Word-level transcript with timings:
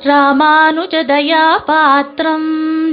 ராமானுஜதயா 0.00 1.44
பாத்திரம் 1.66 2.48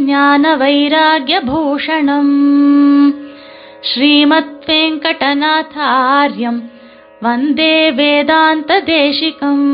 ஞான 0.06 0.54
வைராகியபூஷணம் 0.58 2.34
ஸ்ரீமத் 3.90 4.56
வெங்கடநாதாரியம் 4.68 6.60
வந்தே 7.22 7.76
வேதாந்த 7.92 8.80
தேசிகம் 8.90 9.68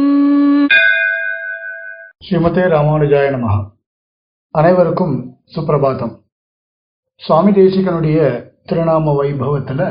ஸ்ரீமதே 2.22 2.66
ராமானுஜாய 2.74 3.30
நமஹ 3.36 3.56
அனைவருக்கும் 4.56 5.16
சுப்பிரபாதம் 5.56 6.14
சுவாமி 7.22 7.54
தேசிகனுடைய 7.54 8.20
திருநாம 8.66 9.14
வைபவத்துல 9.18 9.82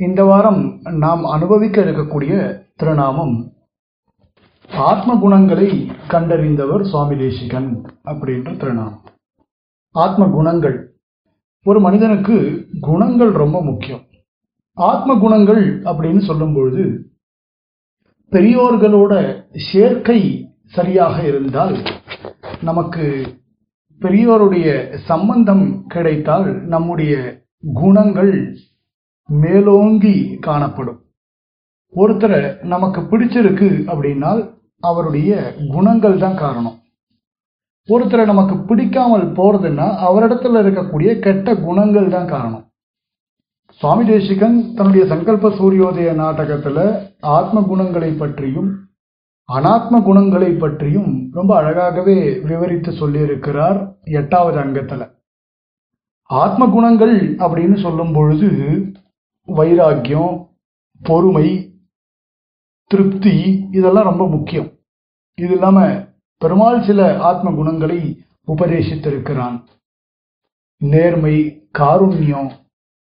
இந்த 0.00 0.20
வாரம் 0.24 0.62
நாம் 0.98 1.24
அனுபவிக்க 1.30 1.78
இருக்கக்கூடிய 1.80 2.34
திருநாமம் 2.76 3.34
ஆத்ம 4.68 5.18
குணங்களை 5.18 5.90
கண்டறிந்தவர் 6.08 6.82
சுவாமி 6.82 7.16
தேசிகன் 7.16 7.84
அப்படின்ற 8.04 8.50
திருநாம் 8.56 8.96
ஆத்ம 9.90 10.26
குணங்கள் 10.26 10.96
ஒரு 11.64 11.80
மனிதனுக்கு 11.80 12.68
குணங்கள் 12.80 13.30
ரொம்ப 13.30 13.62
முக்கியம். 13.62 14.06
ஆத்ம 14.72 15.18
குணங்கள் 15.18 15.82
அப்படின்னு 15.84 16.18
சொல்லும் 16.18 16.54
பொழுது 16.54 17.12
பெரியோர்களோட 18.30 19.42
சேர்க்கை 19.72 20.50
சரியாக 20.66 21.26
இருந்தால் 21.26 21.76
நமக்கு 22.60 23.26
பெரியோருடைய 24.00 24.96
சம்பந்தம் 24.98 25.84
கிடைத்தால் 25.88 26.66
நம்முடைய 26.66 27.42
குணங்கள் 27.74 28.58
மேலோங்கி 29.26 30.38
காணப்படும். 30.40 31.03
ஒருத்தரை 32.02 32.40
நமக்கு 32.72 33.00
பிடிச்சிருக்கு 33.00 33.68
அப்படின்னால் 33.90 34.40
அவருடைய 34.80 35.32
குணங்கள் 35.74 36.16
தான் 36.18 36.36
காரணம். 36.36 36.76
ஒருத்தரை 37.88 38.24
நமக்கு 38.24 38.54
பிடிக்காமல் 38.68 39.26
போறதுன்னா 39.38 39.86
அவரிடத்துல 40.08 40.60
இருக்கக்கூடிய 40.64 41.10
கெட்ட 41.24 41.56
குணங்கள் 41.66 42.08
தான் 42.08 42.30
காரணம். 42.34 42.64
சுவாமி 43.80 44.04
தேசிகன் 44.04 44.56
தன்னுடைய 44.76 45.04
சங்கல்ப 45.12 45.50
சூரியோதய 45.58 46.10
நாடகத்துல 46.22 46.78
ஆத்ம 47.36 47.62
குணங்களை 47.62 48.10
பற்றியும் 48.12 48.70
அனாத்ம 49.48 50.02
குணங்களை 50.02 50.50
பற்றியும் 50.52 51.10
ரொம்ப 51.32 51.52
அழகாகவே 51.62 52.16
விவரித்து 52.50 52.90
சொல்லியிருக்கிறார் 52.92 53.78
எட்டாவது 54.18 54.58
அங்கத்துல. 54.64 55.02
ஆத்ம 56.30 56.66
குணங்கள் 56.66 57.16
அப்படின்னு 57.44 57.76
சொல்லும் 57.82 58.12
பொழுது 58.12 58.50
வைராக்கியம் 59.48 60.34
பொறுமை 61.00 61.46
திருப்தி 62.94 63.68
இதெல்லாம் 63.70 64.04
ரொம்ப 64.04 64.28
முக்கியம். 64.28 64.70
இது 65.34 65.52
இல்லாம 65.52 66.04
பெருமாள் 66.38 66.84
சில 66.84 67.18
ஆத்ம 67.18 67.50
குணங்களை 67.50 68.22
உபதேசித்திருக்கிறான். 68.46 69.62
நேர்மை 70.78 71.68
காருண்யம் 71.78 72.50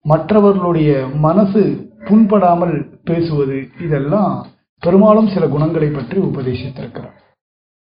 மற்றவர்களுடைய 0.02 1.08
மனசு 1.16 1.62
புண்படாமல் 2.00 3.00
பேசுவது 3.04 3.68
இதெல்லாம் 3.82 4.46
பெரும்பாலும் 4.80 5.28
சில 5.28 5.48
குணங்களை 5.48 5.90
பற்றி 5.90 6.18
உபதேசித்திருக்கிறார். 6.18 7.16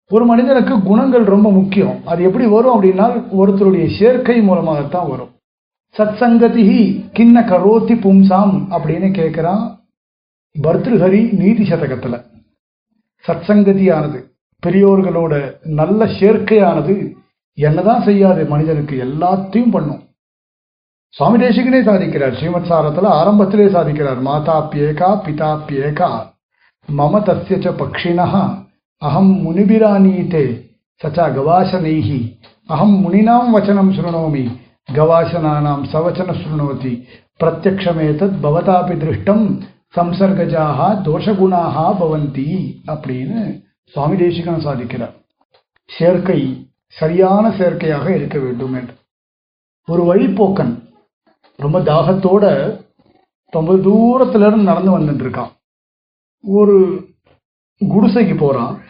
ஒரு 0.10 0.26
மனிதனுக்கு 0.26 0.82
குணங்கள் 0.82 1.24
ரொம்ப 1.24 1.52
முக்கியம். 1.52 2.02
அது 2.06 2.24
எப்படி 2.24 2.46
வரும் 2.46 2.82
அப்படின்னா 2.82 3.24
ஒருத்தருடைய 3.40 4.00
சேர்க்கை 4.00 4.42
மூலமாகத்தான் 4.42 5.10
வரும். 5.10 5.34
சத் 5.98 6.18
கிண்ண 7.14 7.42
கரோத்தி 7.42 7.96
பும்சாம் 8.06 8.54
அப்படின்னு 8.70 9.10
கேட்கிறான். 9.12 9.85
பர்திருஹரி 10.56 11.22
நீதி 11.42 11.64
சதகத்தில். 11.70 12.18
சத் 13.26 13.46
சங்கதியானது 13.48 14.20
பெரியோர்களோட 14.64 15.34
நல்ல 15.80 16.06
சேர்க்கையானது 16.20 16.96
என்னதான் 17.58 18.04
செய்யாது 18.04 18.42
மனிதனுக்கு 18.46 18.96
எல்லாத்தையும் 19.08 19.74
பண்ணும். 19.76 20.04
சுவாமி 21.14 21.38
தேசிகனே 21.44 21.80
சாதிக்கிறார் 21.88 22.38
ஸ்ரீமத் 22.38 22.70
சாரத்தில் 22.70 23.10
ஆரம்பத்திலே 23.20 23.68
சாதிக்கிறார் 23.76 24.22
மாதாப்பியேகா 24.28 25.10
பிதாப்பியேகா 25.26 26.10
மம 26.90 27.22
தஸ்ய 27.28 27.58
ச 27.66 27.70
அகம் 29.02 29.32
முனிபிராணீதே 29.46 30.44
சச்சா 31.02 31.26
கவாசனைஹி 31.36 32.20
அகம் 32.70 32.96
முனினாம் 33.04 33.50
வச்சனம் 33.56 33.94
சுருணோமி 33.96 34.44
கவாசனானாம் 34.90 35.84
சவச்சன 35.94 36.36
சுருணோதி 36.42 36.94
பிரத்யக்ஷமேதத் 37.40 38.38
பவதாபி 38.44 38.96
திருஷ்டம் 39.02 39.46
சம்சர்கஜாக 39.96 40.80
தோஷகுணாக 41.08 41.76
பவந்தி 42.00 42.50
அப்படின்னு 42.88 43.64
சுவாமி 43.86 44.16
தேசிகன் 44.16 44.66
சாதிக்கிறார். 44.66 45.16
சேர்க்கை 45.88 46.72
சரியான 46.88 47.50
சேர்க்கையாக 47.50 48.16
இருக்க 48.16 48.40
வேண்டும் 48.40 48.74
என்று. 48.74 48.94
ஒரு 49.88 50.04
வழிப்போக்கன் 50.04 50.74
ரொம்ப 51.58 51.80
தாகத்தோட 51.80 52.46
ரொம்ப 53.50 53.74
தூரத்துல 53.74 54.48
இருந்து 54.48 54.70
நடந்து 54.72 55.00
வந்துட்டு 55.00 55.26
இருக்கான் 55.26 55.52
ஒரு 56.42 57.08
குடிசைக்கு 57.80 58.38
போறான். 58.38 58.82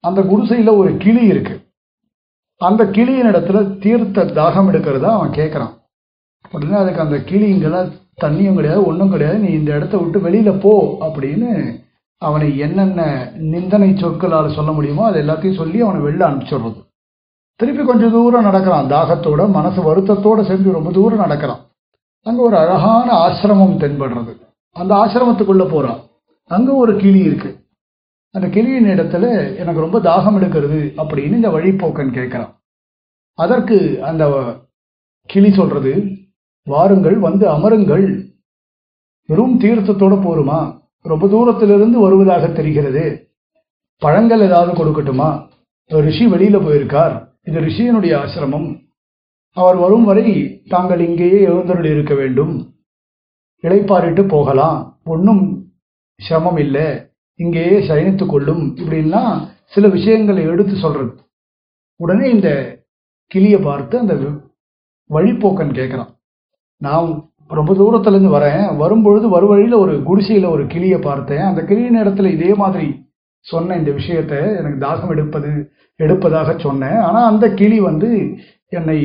அந்த 0.00 0.20
குடிசையில 0.20 0.76
ஒரு 0.76 0.96
கிளி 0.96 1.24
இருக்கு. 1.24 1.68
அந்த 2.56 2.84
கிளியின் 2.84 3.26
இடத்துல 3.26 3.78
தீர்த்த 3.78 4.24
தாகம் 4.24 4.68
எடுக்கிறதா 4.70 5.10
அவன் 5.10 5.30
கேட்கறான் 5.30 5.78
உடனே 6.54 6.76
அதுக்கு 6.82 7.04
அந்த 7.04 7.16
கிளிங்கெல்லாம் 7.30 7.90
தண்ணியும் 8.22 8.58
கிடையாது 8.58 8.80
ஒன்றும் 8.90 9.12
கிடையாது. 9.12 9.38
நீ 9.44 9.50
இந்த 9.58 9.70
இடத்த 9.78 9.94
விட்டு 9.98 10.18
வெளியில் 10.26 10.60
போ 10.64 10.72
அப்படின்னு 11.06 11.50
அவனை 12.22 12.48
என்னென்ன 12.64 13.00
நிந்தனை 13.52 13.90
சொற்களால் 14.02 14.56
சொல்ல 14.56 14.70
முடியுமோ 14.76 15.02
அது 15.08 15.18
எல்லாத்தையும் 15.22 15.60
சொல்லி 15.60 15.78
அவனை 15.86 16.00
வெளில 16.06 16.26
அனுப்பிச்சிடுறது. 16.28 16.80
திருப்பி 17.60 17.82
கொஞ்சம் 17.84 18.14
தூரம் 18.16 18.46
நடக்கிறான். 18.48 18.90
தாகத்தோட 18.94 19.42
மனசு 19.56 19.80
வருத்தத்தோடு 19.88 20.42
சேர்ந்து 20.50 20.76
ரொம்ப 20.78 20.90
தூரம் 20.98 21.24
நடக்கிறான். 21.24 21.62
அங்கே 22.26 22.42
ஒரு 22.48 22.56
அழகான 22.62 23.08
ஆசிரமம் 23.24 23.80
தென்படுறது. 23.82 24.32
அந்த 24.76 24.92
ஆசிரமத்துக்குள்ளே 25.02 25.66
போகிறான் 25.74 26.00
அங்கே 26.50 26.72
ஒரு 26.82 26.92
கிளி 27.02 27.20
இருக்குது 27.28 27.58
அந்த 28.34 28.46
கிளியின் 28.54 28.88
இடத்துல 28.94 29.24
எனக்கு 29.60 29.84
ரொம்ப 29.84 29.98
தாகம் 30.08 30.36
எடுக்கிறது 30.38 30.80
அப்படின்னு 31.00 31.38
இந்த 31.40 31.50
வழிப்போக்கன் 31.54 32.16
கேட்குறான். 32.18 32.52
அதற்கு 33.38 33.78
அந்த 34.08 34.24
கிளி 35.30 35.50
சொல்கிறது 35.58 35.92
வாருங்கள் 36.64 37.18
வந்து 37.18 37.48
அமருங்கள். 37.48 38.32
வெறும் 39.26 39.60
தீர்த்தத்தோட 39.60 40.14
போருமா? 40.20 40.80
ரொம்ப 40.98 41.28
தூரத்திலிருந்து 41.28 42.00
வருவதாக 42.00 42.48
தெரிகிறது. 42.48 43.34
பழங்கள் 43.96 44.40
ஏதாவது 44.40 44.72
கொடுக்கட்டுமா? 44.72 45.48
ரிஷி 45.86 46.26
வெளியில 46.26 46.58
போயிருக்கார். 46.58 47.28
இது 47.42 47.60
ரிஷியனுடைய 47.60 48.14
ஆசிரமம். 48.18 48.88
அவர் 49.52 49.76
வரும் 49.76 50.04
வரை 50.04 50.62
தாங்கள் 50.68 51.00
இங்கேயே 51.00 51.40
எழுந்தருள் 51.40 51.84
இருக்க 51.84 52.14
வேண்டும். 52.14 52.74
இளைப்பாரிட்டு 53.62 54.28
போகலாம். 54.28 55.00
ஒன்றும் 55.04 55.72
சிரமம் 56.18 56.56
இல்லை. 56.56 57.10
இங்கேயே 57.34 57.88
சயனித்துக் 57.88 58.26
கொள்ளும். 58.26 58.76
இப்படின்னா 58.76 59.48
சில 59.64 59.88
விஷயங்களை 59.88 60.44
எடுத்து 60.44 60.76
சொல்றது. 60.76 61.20
உடனே 61.96 62.30
இந்த 62.30 62.78
கிளியை 63.26 63.60
பார்த்து 63.60 63.98
அந்த 63.98 64.14
வழிப்போக்கன் 65.10 65.74
கேட்குறான். 65.74 66.19
நான் 66.86 67.08
ரொம்ப 67.58 67.72
தூரத்துலேருந்து 67.80 68.36
வரேன். 68.36 68.64
வரும்பொழுது 68.82 69.26
வருவழியில் 69.28 69.80
ஒரு 69.82 69.94
குடிசையில் 70.08 70.52
ஒரு 70.54 70.64
கிளியை 70.66 70.98
பார்த்தேன். 71.08 71.44
அந்த 71.50 71.60
கிளியின் 71.68 72.00
இடத்துல 72.02 72.30
இதே 72.36 72.50
மாதிரி 72.54 72.88
சொன்ன 73.46 73.76
இந்த 73.80 73.90
விஷயத்த 73.90 74.34
எனக்கு 74.60 74.78
தாகம் 74.86 75.12
எடுப்பது 75.14 75.50
எடுப்பதாக 76.00 76.50
சொன்னேன். 76.58 76.98
ஆனால் 77.06 77.28
அந்த 77.30 77.46
கிளி 77.60 77.78
வந்து 77.80 78.10
என்னை 78.78 78.98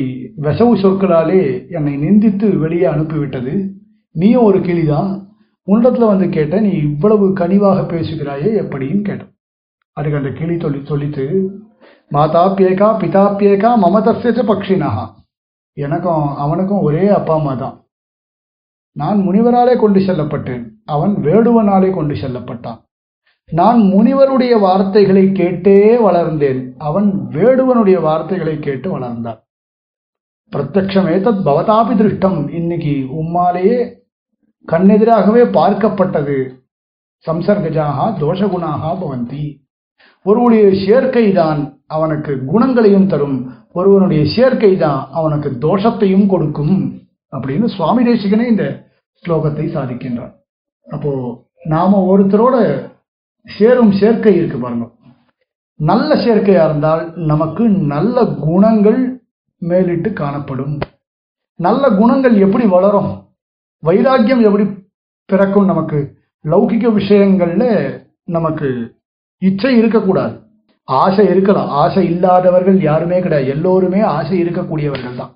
விசவு 0.46 0.74
சொற்களாலே 0.84 1.42
என்னை 1.78 1.94
நிந்தித்து 2.04 2.48
வெளியே 2.64 2.88
அனுப்பிவிட்டது. 2.94 3.54
நீயும் 4.16 4.48
ஒரு 4.50 4.60
கிளி 4.68 4.84
தான் 4.86 5.10
உன்னிடத்தில் 5.68 6.12
வந்து 6.12 6.28
கேட்ட 6.30 6.56
நீ 6.66 6.72
இவ்வளவு 6.90 7.26
கனிவாக 7.40 7.80
பேசுகிறாயே 7.94 8.50
எப்படின்னு 8.64 9.04
கேட்டேன். 9.10 9.32
அதுக்கு 9.98 10.20
அந்த 10.22 10.32
கிளி 10.40 10.56
சொல்லி 10.64 10.80
சொல்லித்து 10.92 11.26
மாதாப்பியேகா 12.12 12.90
பிதாப்பியேகா 13.02 13.70
மமதசேச்ச 13.84 14.42
பக்ஷினா 14.52 14.90
எனக்கும் 15.78 16.36
அவனுக்கும் 16.36 16.82
ஒரே 16.82 17.08
அப்பா 17.08 17.36
அம்மா 17.36 17.54
தான். 17.54 17.84
நான் 18.92 19.20
முனிவராலே 19.20 19.80
கொண்டு 19.80 20.00
செல்லப்பட்டேன். 20.00 20.70
அவன் 20.86 21.16
வேடுவனாலே 21.16 21.94
கொண்டு 21.94 22.14
செல்லப்பட்டான். 22.14 22.82
நான் 23.52 23.80
முனிவருடைய 23.80 24.60
வார்த்தைகளை 24.60 25.28
கேட்டே 25.28 25.98
வளர்ந்தேன். 26.02 26.74
அவன் 26.78 27.28
வேடுவனுடைய 27.30 28.02
வார்த்தைகளை 28.02 28.60
கேட்டு 28.60 29.00
வளர்ந்தான். 29.00 29.44
பிரத்யக்ஷமே 30.56 31.18
தத் 31.20 31.44
பவதாபி 31.46 31.96
திருஷ்டம். 31.96 32.50
இன்னைக்கு 32.50 33.08
உம்மாலேயே 33.22 34.00
கண்ணெதிராகவே 34.72 35.44
பார்க்கப்பட்டது. 35.58 36.62
சம்சர்கஜாக 37.28 38.18
தோஷகுணாக 38.20 38.98
பவந்தி. 38.98 39.64
ஒருவனுடைய 40.24 40.86
சேர்க்கை 40.86 41.32
தான் 41.32 41.82
அவனுக்கு 41.88 42.46
குணங்களையும் 42.46 43.08
தரும். 43.08 43.64
ஒருவனுடைய 43.76 44.22
சேர்க்கை 44.36 44.78
தான் 44.78 45.00
அவனுக்கு 45.12 45.50
தோஷத்தையும் 45.66 46.28
கொடுக்கும் 46.28 46.76
அப்படின்னு 47.34 47.66
சுவாமி 47.66 48.02
தேசிகனே 48.06 48.46
இந்த 48.48 48.66
ஸ்லோகத்தை 49.24 49.66
சாதிக்கின்றான் 49.76 50.34
அப்போ 50.88 51.12
நாம 51.64 52.00
ஒருத்தரோட 52.12 52.56
சேரும் 53.48 53.92
சேர்க்கை 53.92 54.36
இருக்கு 54.36 54.58
பாருங்க. 54.60 54.86
நல்ல 55.80 56.16
சேர்க்கையா 56.16 56.64
இருந்தால் 56.66 57.14
நமக்கு 57.16 57.64
நல்ல 57.70 58.26
குணங்கள் 58.26 59.00
மேலிட்டு 59.62 60.14
காணப்படும். 60.14 60.76
நல்ல 61.60 61.84
குணங்கள் 61.90 62.36
எப்படி 62.38 62.66
வளரும்? 62.66 63.12
வைராக்கியம் 63.84 64.44
எப்படி 64.44 64.66
பிறக்கும்? 65.30 65.66
நமக்கு 65.66 66.00
லௌகிக 66.46 66.90
விஷயங்கள்ல 67.00 67.66
நமக்கு 68.36 68.68
இச்சை 69.42 69.78
இருக்கக்கூடாது. 69.78 70.36
ஆசை 70.86 71.26
இருக்கலாம் 71.26 71.68
ஆசை 71.68 72.06
இல்லாதவர்கள் 72.06 72.82
யாருமே 72.82 73.20
கிடையாது. 73.20 73.50
எல்லோருமே 73.50 74.02
ஆசை 74.02 74.44
இருக்கக்கூடியவர்கள் 74.44 75.16
தான். 75.16 75.36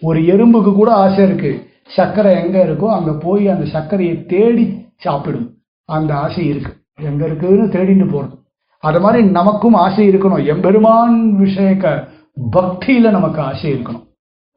ஒரு 0.00 0.20
எறும்புக்கு 0.20 0.74
கூட 0.74 0.94
ஆசை 0.94 1.24
இருக்கு. 1.24 1.70
சர்க்கரை 1.96 2.44
எங்க 2.44 2.64
இருக்கோ 2.64 2.88
அங்க 2.88 3.12
போய் 3.12 3.48
அந்த 3.48 3.64
சர்க்கரையை 3.64 4.26
தேடி 4.26 4.86
சாப்பிடும். 4.96 5.48
அந்த 5.84 6.14
ஆசை 6.14 6.46
இருக்கு. 6.46 6.72
எங்க 7.02 7.26
இருக்குன்னு 7.26 7.66
தேடிட்டு 7.66 8.06
போறது 8.14 8.36
அது 8.78 9.00
மாதிரி 9.00 9.28
நமக்கும் 9.30 9.74
ஆசை 9.74 10.08
இருக்கணும். 10.08 10.46
எம்பெருமான் 10.46 11.36
விஷயக்க 11.36 12.08
பக்தியில 12.52 13.10
நமக்கு 13.10 13.40
ஆசை 13.40 13.72
இருக்கணும். 13.72 14.06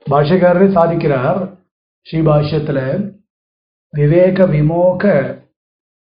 பாஷகாரரே 0.09 0.67
சாதிக்கிறார் 0.77 1.41
ஸ்ரீபாஷ்யத்துல 2.07 2.79
விவேக 3.93 4.45
விமோக 4.45 5.03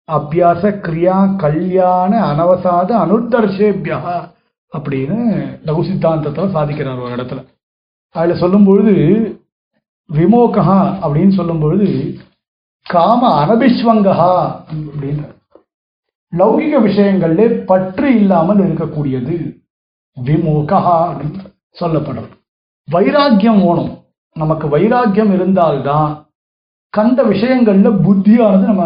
அபியாச 0.09 0.63
கிரியா 0.85 1.15
கல்யாண 1.35 2.11
அனவசாத 2.31 2.89
அனுத்தர்ஷேபியா 3.03 3.97
அப்படின்னு 4.71 5.17
லகு 5.67 5.81
சித்தாந்தத்தில் 5.87 6.53
சாதிக்கிறார் 6.55 7.01
ஒரு 7.03 7.15
இடத்துல. 7.15 7.41
அதில் 8.15 8.39
சொல்லும் 8.39 8.65
பொழுது 8.65 8.93
விமோகா 10.09 10.77
அப்படின்னு 11.03 11.33
சொல்லும் 11.35 11.59
பொழுது 11.59 11.89
காம 12.85 13.21
அனபிஸ்வங்கா 13.41 14.29
அப்படின்ற 14.69 15.25
லௌகிக 16.33 16.79
விஷயங்கள்ல 16.87 17.65
பற்று 17.65 18.15
இல்லாமல் 18.15 18.57
இருக்கக்கூடியது 18.57 19.35
விமோகா 20.17 20.79
அப்படின்னு 21.09 21.51
சொல்லப்படும். 21.71 22.29
வைராக்கியம் 22.87 23.61
ஓணும் 23.61 23.91
நமக்கு 24.35 24.67
வைராக்கியம் 24.69 25.33
இருந்தால்தான் 25.33 26.09
கண்ட 26.93 27.23
விஷயங்கள்ல 27.23 27.89
புத்தியானது 28.05 28.65
நம்ம 28.71 28.85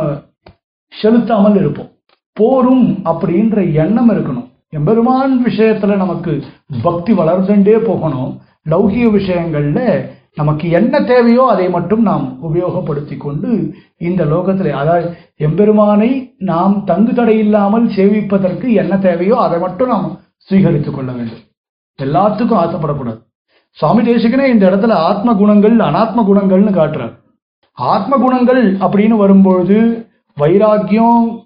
செலுத்தாமல் 0.91 1.55
இருப்போம். 1.55 1.89
போரும் 2.33 2.85
அப்படின்ற 3.05 3.73
எண்ணம் 3.73 4.09
இருக்கணும். 4.09 4.49
எம்பெருமான் 4.69 5.45
விஷயத்துல 5.45 5.95
நமக்கு 5.95 6.43
பக்தி 6.83 7.13
வளர்ந்துட்டே 7.13 7.77
போகணும். 7.77 8.41
லௌகிய 8.69 9.05
விஷயங்கள்ல 9.17 10.09
நமக்கு 10.35 10.69
என்ன 10.69 11.01
தேவையோ 11.01 11.45
அதை 11.49 11.69
மட்டும் 11.69 12.01
நாம் 12.01 12.25
உபயோகப்படுத்தி 12.43 13.17
கொண்டு 13.17 13.73
இந்த 13.97 14.25
லோகத்தில் 14.25 14.71
அதாவது 14.71 15.17
எம்பெருமானை 15.37 16.35
நாம் 16.37 16.83
தங்கு 16.85 17.13
தடை 17.13 17.37
இல்லாமல் 17.37 17.87
சேவிப்பதற்கு 17.87 18.73
என்ன 18.73 18.97
தேவையோ 18.97 19.37
அதை 19.37 19.59
மட்டும் 19.59 19.87
நாம் 19.87 20.19
சுவீகரித்துக் 20.49 20.95
கொள்ள 20.95 21.11
வேண்டும். 21.11 21.43
எல்லாத்துக்கும் 22.03 22.61
ஆசைப்படக்கூடாது. 22.63 23.19
சுவாமி 23.69 24.01
தேசிகனே 24.01 24.45
இந்த 24.45 24.69
இடத்துல 24.69 24.91
ஆத்ம 24.91 25.33
குணங்கள் 25.33 25.75
அனாத்ம 25.77 26.23
குணங்கள்னு 26.29 26.73
காட்டுறார். 26.77 27.13
ஆத்ம 27.73 28.17
குணங்கள் 28.17 28.77
அப்படின்னு 28.77 29.15
வரும்பொழுது 29.15 29.77
வைராக்கியம் 30.35 31.45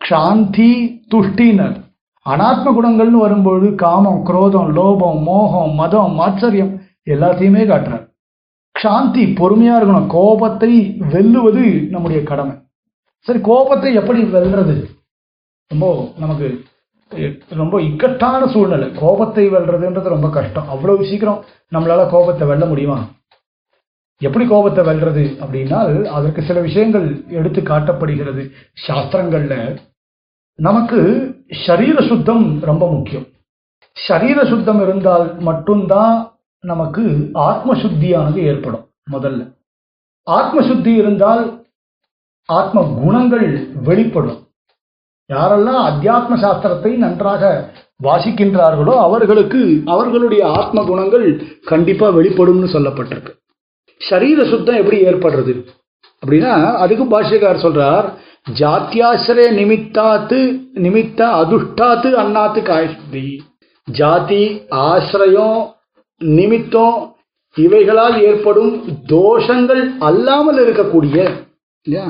சாந்தி 0.00 0.70
துஷ்டினர் 1.14 1.76
அனாத்ம 2.26 2.72
குணங்கள்னு 2.76 3.18
வரும்பொழுது 3.18 3.74
காமம் 3.74 4.24
குரோதம் 4.26 4.68
லோபம் 4.76 5.22
மோகம் 5.22 5.74
மதம் 5.74 6.18
மாச்சரியம் 6.20 6.72
எல்லாத்தையுமே 7.10 7.62
காட்டுறார். 7.70 8.04
சாந்தி 8.76 9.24
பொறுமையா 9.24 9.74
இருக்கணும். 9.78 10.06
கோபத்தை 10.06 10.96
வெல்லுவது 11.12 11.88
நம்முடைய 11.88 12.22
கடமை. 12.22 12.54
சரி 13.20 13.40
கோபத்தை 13.40 13.94
எப்படி 13.94 14.22
வெல்றது? 14.22 14.74
ரொம்ப 15.70 16.08
நமக்கு 16.18 16.64
ரொம்ப 17.48 17.80
இக்கட்டான 17.82 18.46
சூழ்நிலை. 18.46 18.88
கோபத்தை 19.00 19.50
வெல்றதுன்றது 19.50 20.14
ரொம்ப 20.16 20.30
கஷ்டம். 20.30 20.68
அவ்வளவு 20.68 21.04
சீக்கிரம் 21.04 21.44
நம்மளால 21.74 22.10
கோபத்தை 22.10 22.48
வெல்ல 22.48 22.66
முடியுமா? 22.66 22.98
எப்படி 24.20 24.46
கோபத்தை 24.46 24.84
வெல்றது 24.84 25.24
அப்படின்னால் 25.42 26.04
அதற்கு 26.04 26.42
சில 26.42 26.60
விஷயங்கள் 26.60 27.24
எடுத்து 27.28 27.60
காட்டப்படுகிறது. 27.60 28.50
சாஸ்திரங்கள்ல 28.86 29.78
நமக்கு 30.58 31.00
சரீர 31.66 32.06
சுத்தம் 32.06 32.60
ரொம்ப 32.60 32.90
முக்கியம். 32.92 33.26
சரீர 33.96 34.44
சுத்தம் 34.44 34.82
இருந்தால் 34.82 35.26
மட்டும்தான் 35.38 36.32
நமக்கு 36.60 37.30
ஆத்ம 37.32 37.74
சுத்தியானது 37.74 38.40
ஏற்படும் 38.50 38.86
முதல்ல. 39.12 39.42
ஆத்ம 40.22 40.62
சுத்தி 40.62 40.92
இருந்தால் 40.94 41.66
ஆத்ம 42.48 42.82
குணங்கள் 43.04 43.48
வெளிப்படும். 43.82 44.40
யாரெல்லாம் 45.32 45.82
அத்தியாத்ம 45.90 46.34
சாஸ்திரத்தை 46.44 46.96
நன்றாக 46.96 47.72
வாசிக்கின்றார்களோ 48.02 48.94
அவர்களுக்கு 48.98 49.82
அவர்களுடைய 49.86 50.50
ஆத்ம 50.50 50.84
குணங்கள் 50.84 51.26
கண்டிப்பா 51.64 52.08
வெளிப்படும்னு 52.08 52.74
சொல்லப்பட்டிருக்கு. 52.74 53.32
சரீர 54.00 54.44
சுத்தம் 54.44 54.76
எப்படி 54.76 54.98
ஏற்படுறது? 55.04 55.52
அப்படின்னா 56.22 56.52
அதுக்கு 56.82 57.04
பாஷ்யக்கார் 57.04 57.64
சொல்றார் 57.64 58.06
ஜாத்தியாசிரய 58.58 59.48
நிமித்தாத்து 59.58 60.38
நிமித்த 60.84 61.20
அதுஷ்டாத்து 61.40 62.08
அண்ணாத்து 62.22 62.60
காயசுத்தி 62.68 63.26
ஜாதி 63.88 64.44
ஆசிரியம் 64.70 65.62
நிமித்தம் 66.20 66.98
இவைகளால் 67.56 68.16
ஏற்படும் 68.22 68.72
தோஷங்கள் 69.08 69.82
அல்லாமல் 69.98 70.58
இருக்கக்கூடிய 70.64 71.16
இல்லையா? 71.86 72.06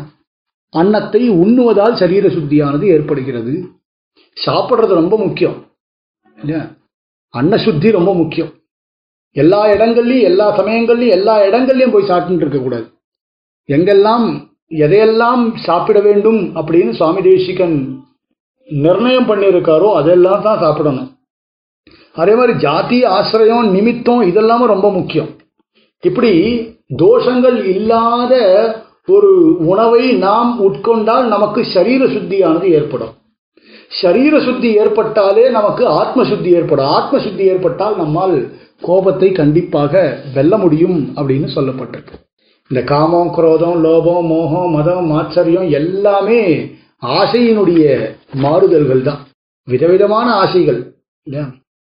அன்னத்தை 0.72 1.22
உண்ணுவதால் 1.31 1.94
சரீர 1.94 2.28
சுத்தியானது 2.28 2.86
ஏற்படுகிறது. 2.94 3.54
சாப்பிட்றது 4.36 4.92
ரொம்ப 4.94 5.16
முக்கியம் 5.16 5.58
இல்லையா? 6.38 6.62
அன்ன 7.34 7.56
சுத்தி 7.56 7.90
ரொம்ப 7.90 8.14
முக்கியம். 8.14 8.52
எல்லா 9.36 9.60
இடங்கள்லையும் 9.75 10.28
எல்லா 10.31 10.46
சமயங்கள்லையும் 10.58 11.16
எல்லா 11.19 11.34
இடங்கள்லையும் 11.48 11.94
போய் 11.94 12.10
சாப்பிட்டு 12.10 12.44
இருக்கக்கூடாது 12.44 12.86
எங்கெல்லாம் 13.69 14.26
எதையெல்லாம் 14.84 15.42
சாப்பிட 15.66 15.98
வேண்டும் 16.00 16.40
அப்படின்னு 16.58 16.92
சுவாமி 17.00 17.20
தேசிகன் 17.22 17.76
நிர்ணயம் 18.69 19.28
பண்ணியிருக்காரோ 19.31 19.88
அதெல்லாம் 20.00 20.44
தான் 20.46 20.62
சாப்பிடணும். 20.62 21.10
அதே 22.16 22.34
மாதிரி 22.34 22.52
ஜாதி 22.58 22.98
ஆசிரியம் 23.16 23.69
நிமித்தம் 23.70 24.22
இதெல்லாமும் 24.31 24.72
ரொம்ப 24.75 24.88
முக்கியம். 24.90 25.31
இப்படி 26.08 26.32
தோஷங்கள் 27.02 27.58
இல்லாத 27.75 28.34
ஒரு 29.14 29.31
உணவை 29.72 30.04
நாம் 30.26 30.50
உட்கொண்டால் 30.66 31.26
நமக்கு 31.34 31.60
சரீர 31.75 32.04
சுத்தியானது 32.14 32.69
ஏற்படும். 32.78 33.12
சரீர 33.88 34.44
சுத்தி 34.44 34.78
ஏற்பட்டாலே 34.78 35.50
நமக்கு 35.50 35.86
ஆத்ம 35.86 36.25
சுத்தி 36.25 36.50
ஏற்படும். 36.50 36.86
ஆத்ம 36.86 37.19
சுத்தி 37.19 37.44
ஏற்பட்டால் 37.44 37.96
நம்மால் 37.96 38.53
கோபத்தை 38.81 39.32
கண்டிப்பாக 39.32 40.20
வெல்ல 40.34 40.56
முடியும் 40.56 41.12
அப்படின்னு 41.17 41.48
சொல்லப்பட்டிருக்கு. 41.55 42.12
இந்த 42.69 42.84
காமம் 42.84 43.29
குரோதம் 43.29 43.84
லோபம் 43.84 44.26
மோகம் 44.26 44.70
மதம் 44.70 45.10
மாச்சரியம் 45.10 45.70
எல்லாமே 45.70 46.70
ஆசையினுடைய 47.03 48.14
மாறுதல்கள் 48.32 49.03
தான். 49.03 49.26
விதவிதமான 49.64 50.32
ஆசைகள் 50.32 50.94
இல்லையா? 51.22 51.48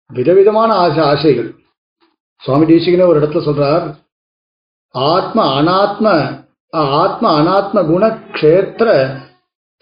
விதவிதமான 0.08 0.72
ஆசை 0.74 1.04
ஆசைகள். 1.04 1.54
சுவாமி 2.36 2.64
தேசிகனே 2.64 3.06
ஒரு 3.06 3.20
இடத்துல 3.20 3.48
சொல்றார் 3.48 3.94
ஆத்ம 4.90 5.62
அனாத்ம 5.62 6.26
ஆத்ம 6.70 7.42
அனாத்ம 7.42 7.86
குண 7.86 8.06
கஷேத்திர 8.08 9.16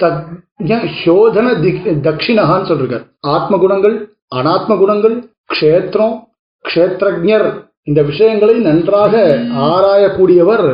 தஜ்ஞ 0.03 0.79
சோதன 1.03 1.49
திக் 1.65 1.85
தட்சிணகான்னு 2.07 2.69
சொல்றார் 2.71 3.05
ஆத்ம 3.35 3.59
குணங்கள் 3.65 3.97
அனாத்ம 4.39 4.77
குணங்கள் 4.83 5.17
க்ஷேத்திரம் 5.55 6.17
க்ஷேத்திரஜர் 6.65 7.47
இந்த 7.91 8.01
விஷயங்களை 8.09 8.57
நன்றாக 8.67 9.23
ஆராயக்கூடியவர் 9.69 10.67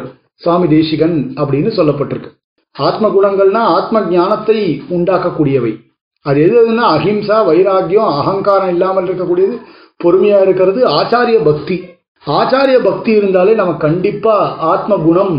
சுவாமி 0.43 0.67
தேசிகன் 0.73 1.15
அப்படின்னு 1.41 1.71
சொல்லப்பட்டிருக்கு. 1.77 2.31
ஆத்ம 2.77 3.07
குணங்கள்னா 3.15 3.63
ஆத்ம 3.77 4.03
ஞானத்தை 4.11 4.59
உண்டாக்கக்கூடியவை. 4.97 5.73
அது 6.27 6.39
எது 6.47 6.55
எதுன்னா 6.63 6.85
அஹிம்சா 6.97 7.39
வைராக்கியம் 7.49 8.11
அகங்காரம் 8.21 8.73
இல்லாமல் 8.75 9.07
இருக்கக்கூடியது 9.09 9.57
பொறுமையா 10.05 10.39
இருக்கிறது 10.47 10.81
ஆச்சாரிய 10.99 11.39
பக்தி. 11.49 11.77
ஆச்சாரிய 12.25 12.79
பக்தி 12.89 13.11
இருந்தாலே 13.21 13.55
நம்ம 13.61 13.73
கண்டிப்பா 13.87 14.37
ஆத்ம 14.73 14.99
குணம் 15.07 15.35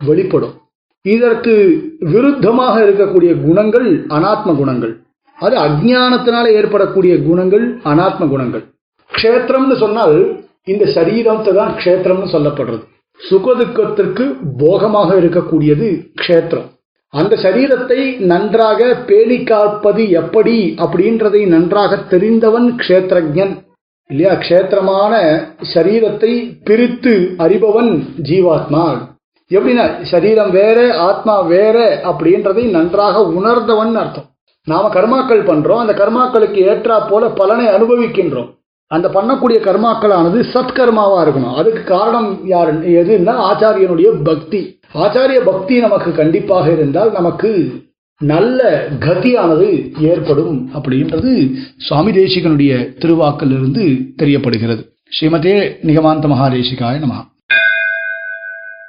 வெளிப்படும். 0.00 0.54
இதற்கு 1.04 1.54
விருத்தமாக 2.12 2.74
இருக்கக்கூடிய 2.86 3.42
குணங்கள் 3.46 4.06
அனாத்ம 4.08 4.56
குணங்கள். 4.56 5.00
அது 5.38 5.56
அஜானத்தினால 5.56 6.46
ஏற்படக்கூடிய 6.58 7.22
குணங்கள் 7.22 7.78
அனாத்ம 7.84 8.28
குணங்கள். 8.28 8.64
க்ஷேத்திரம்னு 9.10 9.76
சொன்னால் 9.76 10.44
இந்த 10.64 10.84
சரீரத்தை 10.94 11.54
தான் 11.54 11.72
க்ஷேத்திரம்னு 11.78 12.28
சொல்லப்படுறது. 12.34 12.84
சுகதுக்கத்திற்கு 13.20 14.24
போகமாக 14.58 15.16
இருக்கக்கூடியது 15.16 15.88
க்ஷேத்திரம். 16.14 16.68
அந்த 17.10 17.36
சரீரத்தை 17.36 18.00
நன்றாக 18.18 18.94
பேணி 18.94 19.44
காப்பது 19.44 20.10
எப்படி 20.10 20.74
அப்படின்றதை 20.84 21.46
நன்றாக 21.46 21.96
தெரிந்தவன் 21.96 22.68
க்ஷேத்திரஜன். 22.82 23.52
இல்லையா? 24.10 24.32
க்ஷேத்திரமான 24.34 25.12
சரீரத்தை 25.74 26.32
பிரித்து 26.64 27.34
அறிபவன் 27.38 27.92
ஜீவாத்மா. 28.30 28.84
எப்படின்னா 29.54 29.86
சரீரம் 30.02 30.50
வேற 30.50 30.78
ஆத்மா 31.08 31.40
வேற 31.40 31.78
அப்படின்றதை 32.10 32.70
நன்றாக 32.70 33.24
உணர்ந்தவன் 33.38 33.94
அர்த்தம். 33.96 34.28
நாம 34.64 34.88
கர்மாக்கள் 34.94 35.46
பண்றோம் 35.46 35.82
அந்த 35.82 35.92
கர்மாக்களுக்கு 35.92 36.60
ஏற்றா 36.70 36.96
போல 37.08 37.28
பலனை 37.28 37.66
அனுபவிக்கின்றோம். 37.66 38.50
அந்த 38.86 39.08
பண்ணக்கூடிய 39.08 39.58
கர்மாக்களானது 39.68 40.38
சத்கர்மாவா 40.54 41.18
இருக்கணும். 41.24 41.54
அதுக்கு 41.54 41.82
காரணம் 41.84 42.46
யாரு 42.46 42.72
எதுன்னா 42.72 43.34
ஆச்சாரியனுடைய 43.50 44.08
பக்தி. 44.24 44.80
ஆச்சாரிய 44.94 45.40
பக்தி 45.44 45.80
நமக்கு 45.80 46.12
கண்டிப்பாக 46.12 46.72
இருந்தால் 46.72 47.12
நமக்கு 47.12 47.50
நல்ல 48.18 48.88
கதியானது 49.00 49.68
ஏற்படும் 50.00 50.70
அப்படின்றது 50.74 51.32
சுவாமி 51.76 52.10
தேசிகனுடைய 52.10 52.72
திருவாக்கிலிருந்து 53.02 53.84
தெரியப்படுகிறது. 54.22 54.82
ஸ்ரீமதே 55.16 55.54
நிகமாந்த 55.82 56.28
மகாதேசிகாய 56.28 56.96
நமகா 57.04 57.22